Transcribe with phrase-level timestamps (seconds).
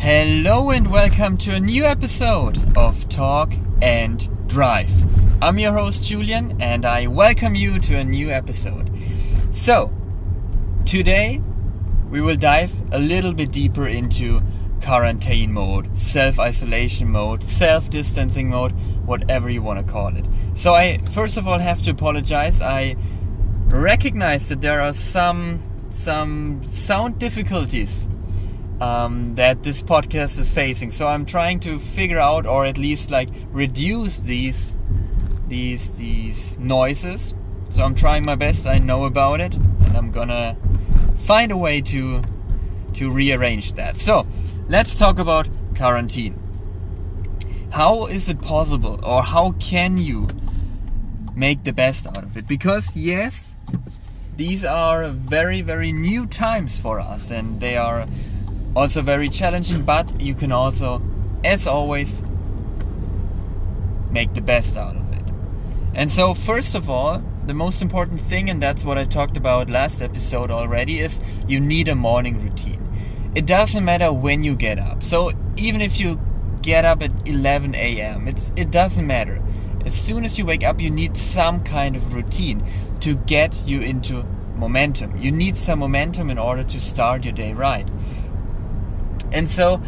[0.00, 4.90] Hello and welcome to a new episode of Talk and Drive.
[5.42, 8.90] I'm your host Julian and I welcome you to a new episode.
[9.52, 9.92] So,
[10.86, 11.42] today
[12.08, 14.40] we will dive a little bit deeper into
[14.82, 18.72] quarantine mode, self isolation mode, self distancing mode,
[19.04, 20.24] whatever you want to call it.
[20.54, 22.62] So, I first of all have to apologize.
[22.62, 22.96] I
[23.66, 28.06] recognize that there are some some sound difficulties
[28.80, 30.90] um, that this podcast is facing.
[30.90, 34.74] So I'm trying to figure out, or at least like reduce these
[35.48, 37.34] these these noises.
[37.70, 38.66] So I'm trying my best.
[38.66, 40.56] I know about it, and I'm gonna
[41.24, 42.22] find a way to
[42.94, 43.98] to rearrange that.
[43.98, 44.26] So
[44.68, 46.36] let's talk about quarantine.
[47.70, 50.26] How is it possible, or how can you
[51.36, 52.48] make the best out of it?
[52.48, 53.54] Because yes,
[54.36, 58.06] these are very very new times for us, and they are
[58.74, 61.02] also very challenging, but you can also,
[61.44, 62.22] as always,
[64.10, 65.34] make the best out of it.
[65.94, 69.70] And so, first of all, the most important thing, and that's what I talked about
[69.70, 72.78] last episode already, is you need a morning routine.
[73.34, 75.02] It doesn't matter when you get up.
[75.02, 76.20] So, even if you
[76.62, 79.42] get up at 11 a.m., it's it doesn't matter.
[79.84, 82.62] As soon as you wake up, you need some kind of routine
[83.00, 84.24] to get you into
[84.56, 85.16] momentum.
[85.16, 87.88] You need some momentum in order to start your day right.
[89.32, 89.80] And so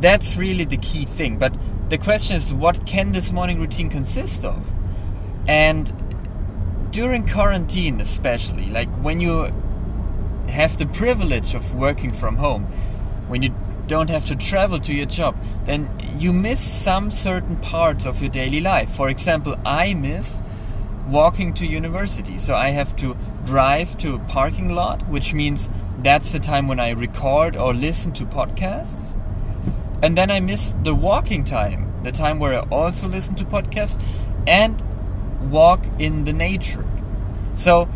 [0.00, 1.38] that's really the key thing.
[1.38, 1.54] But
[1.88, 4.66] the question is, what can this morning routine consist of?
[5.46, 5.92] And
[6.90, 9.52] during quarantine, especially, like when you
[10.48, 12.64] have the privilege of working from home,
[13.28, 13.54] when you
[13.86, 18.30] don't have to travel to your job, then you miss some certain parts of your
[18.30, 18.90] daily life.
[18.94, 20.42] For example, I miss
[21.08, 22.38] walking to university.
[22.38, 25.68] So I have to drive to a parking lot, which means
[26.04, 29.16] that's the time when I record or listen to podcasts.
[30.02, 34.02] And then I miss the walking time, the time where I also listen to podcasts
[34.46, 34.82] and
[35.50, 36.84] walk in the nature.
[37.54, 37.88] So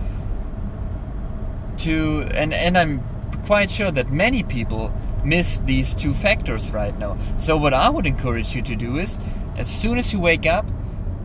[1.79, 3.03] to and and I'm
[3.47, 4.93] quite sure that many people
[5.25, 7.19] miss these two factors right now.
[7.39, 9.19] So what I would encourage you to do is
[9.57, 10.67] as soon as you wake up,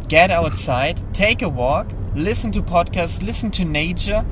[0.07, 4.25] get outside, take a walk, listen to podcasts, listen to nature,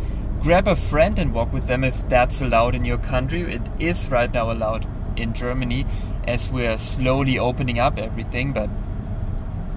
[0.47, 3.41] grab a friend and walk with them if that's allowed in your country.
[3.53, 4.87] It is right now allowed
[5.17, 5.85] in Germany
[6.25, 8.69] as we're slowly opening up everything, but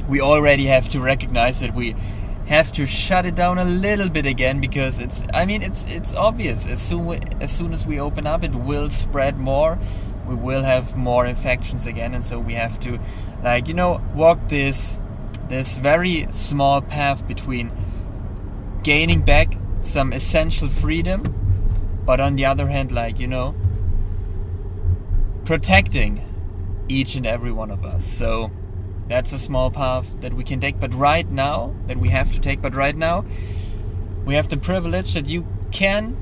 [0.09, 1.97] we already have to recognize that we
[2.47, 6.15] have to shut it down a little bit again because it's I mean it's it's
[6.15, 9.77] obvious as soon as soon as we open up it will spread more
[10.29, 13.01] we will have more infections again and so we have to
[13.43, 15.01] like you know walk this
[15.49, 17.73] this very small path between
[18.85, 21.23] gaining back some essential freedom,
[22.05, 23.55] but on the other hand, like, you know,
[25.45, 26.25] protecting
[26.89, 28.05] each and every one of us.
[28.05, 28.51] So
[29.09, 32.41] that's a small path that we can take, but right now, that we have to
[32.41, 33.25] take, but right now,
[34.25, 36.17] we have the privilege that you can,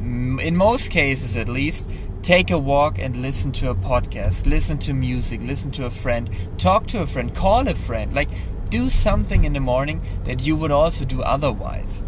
[0.00, 1.90] mm, in most cases at least,
[2.22, 6.30] take a walk and listen to a podcast, listen to music, listen to a friend,
[6.58, 8.12] talk to a friend, call a friend.
[8.14, 8.30] Like,
[8.70, 12.04] do something in the morning that you would also do otherwise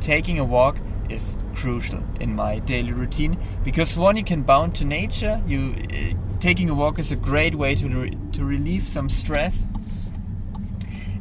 [0.00, 0.76] taking a walk
[1.08, 5.42] is crucial in my daily routine because one you can bound to nature.
[5.46, 9.66] You uh, taking a walk is a great way to re to relieve some stress.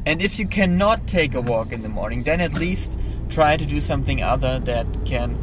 [0.06, 2.98] And if you cannot take a walk in the morning then at least
[3.30, 5.38] try to do something other that can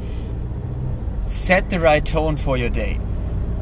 [1.26, 2.98] set the right tone for your day.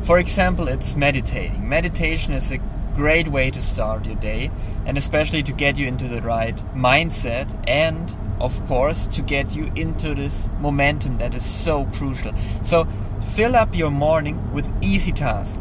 [0.02, 1.68] For example it's meditating.
[1.68, 2.58] Meditation is a
[2.94, 4.50] great way to start your day
[4.86, 9.70] and especially to get you into the right mindset and of course, to get you
[9.76, 12.32] into this momentum that is so crucial.
[12.62, 12.86] So,
[13.34, 15.58] fill up your morning with easy tasks.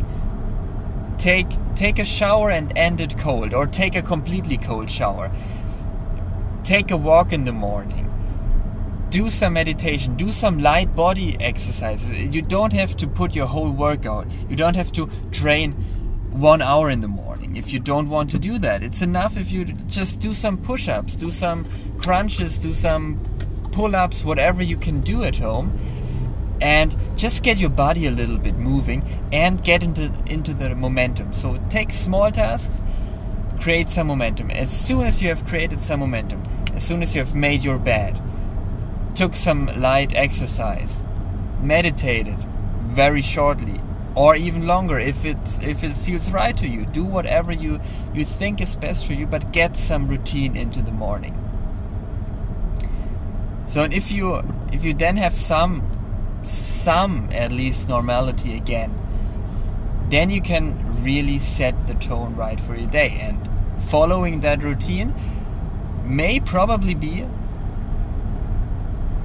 [1.17, 5.31] Take take a shower and end it cold, or take a completely cold shower.
[6.63, 8.09] Take a walk in the morning.
[9.09, 10.15] Do some meditation.
[10.15, 12.35] Do some light body exercises.
[12.35, 14.27] You don't have to put your whole workout.
[14.49, 15.73] You don't have to train
[16.31, 18.81] one hour in the morning if you don't want to do that.
[18.83, 21.65] It's enough if you just do some push ups, do some
[22.03, 23.19] crunches, do some
[23.71, 25.79] pull ups, whatever you can do at home,
[26.61, 29.01] and just get your body a little bit moving
[29.31, 31.33] and get into, into the momentum.
[31.33, 32.81] So take small tasks,
[33.61, 34.51] create some momentum.
[34.51, 36.43] As soon as you have created some momentum,
[36.75, 38.21] as soon as you have made your bed,
[39.15, 41.03] took some light exercise,
[41.61, 42.37] meditated
[42.87, 43.79] very shortly,
[44.15, 47.81] or even longer if it's if it feels right to you do whatever you
[48.13, 51.33] you think is best for you but get some routine into the morning
[53.67, 55.81] so if you if you then have some
[56.43, 58.93] some at least normality again,
[60.09, 63.17] then you can really set the tone right for your day.
[63.21, 63.49] And
[63.89, 65.13] following that routine
[66.05, 67.25] may probably be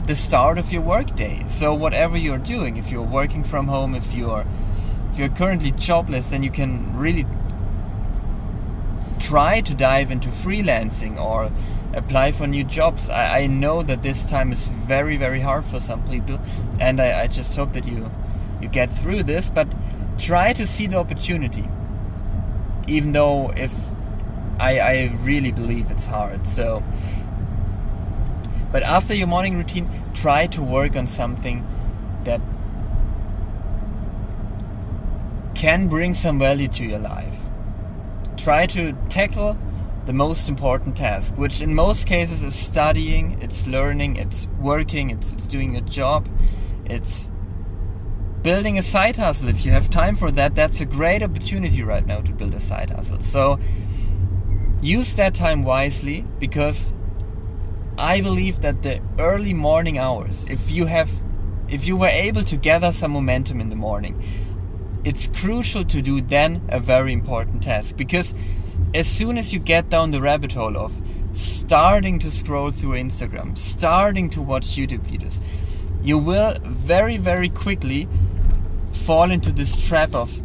[0.07, 1.45] the start of your workday.
[1.49, 4.47] So whatever you're doing, if you're working from home, if you're
[5.13, 7.27] if you're currently jobless, then you can really
[9.19, 11.51] try to dive into freelancing or
[11.99, 13.11] apply for new jobs.
[13.11, 16.41] I, I know that this time is very very hard for some people,
[16.81, 18.11] and I, I just hope that you
[18.63, 19.51] you get through this.
[19.51, 19.69] But
[20.19, 21.69] try to see the opportunity,
[22.87, 23.73] even though if
[24.59, 26.47] I, I really believe it's hard.
[26.47, 26.83] So
[28.71, 31.67] but after your morning routine, try to work on something
[32.25, 32.41] that
[35.55, 37.37] can bring some value to your life.
[38.37, 39.57] Try to tackle
[40.09, 45.35] the most important task, which in most cases is studying, it's learning, it's working, it's,
[45.35, 46.27] it's doing a job,
[46.87, 47.31] it's
[48.41, 49.51] building a side hustle.
[49.51, 52.59] If you have time for that, that's a great opportunity right now to build a
[52.59, 53.21] side hustle.
[53.21, 53.61] So
[54.81, 56.91] use that time wisely because
[57.99, 61.11] I believe that the early morning hours, if you have,
[61.69, 64.25] if you were able to gather some momentum in the morning,
[65.05, 68.33] it's crucial to do then a very important task because
[68.95, 70.93] as soon as you get down the rabbit hole of
[71.33, 75.41] starting to scroll through Instagram, starting to watch YouTube videos,
[76.03, 78.09] you will very, very quickly
[78.93, 80.43] fall into this trap of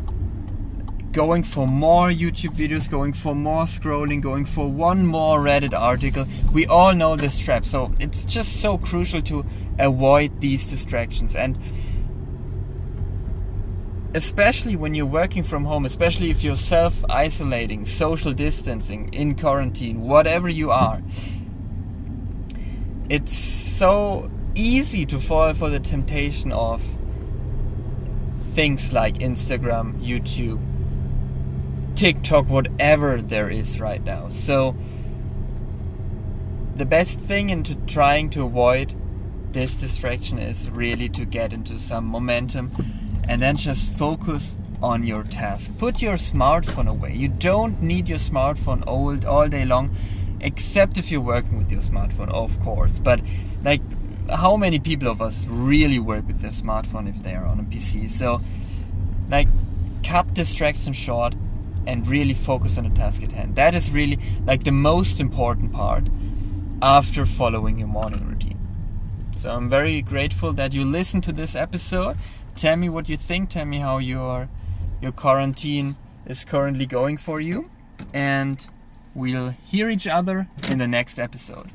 [1.14, 6.26] going for more YouTube videos, going for more scrolling, going for one more Reddit article.
[6.52, 9.46] We all know this trap, so it's just so crucial to
[9.80, 11.36] avoid these distractions.
[11.36, 11.58] And
[14.14, 20.02] especially when you're working from home, especially if you're self isolating, social distancing, in quarantine,
[20.02, 21.02] whatever you are,
[23.10, 26.82] it's so easy to fall for the temptation of
[28.54, 30.62] things like Instagram, YouTube,
[31.96, 34.30] TikTok, whatever there is right now.
[34.30, 34.76] So
[36.76, 38.94] the best thing into trying to avoid
[39.54, 42.72] this distraction is really to get into some momentum
[43.30, 45.72] and then just focus on your task.
[45.78, 47.14] Put your smartphone away.
[47.16, 49.96] You don't need your smartphone all, all day long,
[50.42, 53.00] except if you're working with your smartphone, of course.
[53.00, 53.22] But
[53.64, 53.82] like,
[54.30, 57.64] how many people of us really work with their smartphone if they are on a
[57.64, 58.10] PC?
[58.10, 58.42] So,
[59.30, 59.48] like,
[60.04, 61.36] cut distraction short
[61.86, 63.56] and really focus on the task at hand.
[63.56, 66.06] That is really like the most important part
[66.82, 68.63] after following your morning routine.
[69.36, 72.18] So I'm very grateful that you listened to this episode.
[72.56, 73.50] Tell me what you think.
[73.50, 74.50] Tell me how your
[75.02, 77.70] your quarantine is currently going for you,
[78.14, 78.66] and
[79.14, 81.70] we'll hear each other in the next episode.